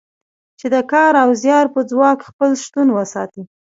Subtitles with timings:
[0.59, 3.41] چې د کار او زیار په ځواک خپل شتون وساتي.